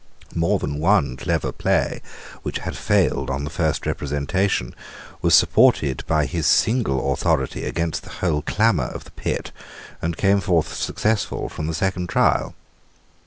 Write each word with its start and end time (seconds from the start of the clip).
More 0.33 0.57
than 0.57 0.79
one 0.79 1.15
clever 1.15 1.51
play 1.51 2.01
which 2.41 2.57
had 2.57 2.75
failed 2.75 3.29
on 3.29 3.43
the 3.43 3.51
first 3.51 3.85
representation 3.85 4.73
was 5.21 5.35
supported 5.35 6.03
by 6.07 6.25
his 6.25 6.47
single 6.47 7.13
authority 7.13 7.65
against 7.65 8.01
the 8.01 8.09
whole 8.17 8.41
clamour 8.41 8.87
of 8.87 9.03
the 9.03 9.11
pit, 9.11 9.51
and 10.01 10.17
came 10.17 10.39
forth 10.41 10.73
successful 10.73 11.49
from 11.49 11.67
the 11.67 11.75
second 11.75 12.07
trial. 12.09 12.55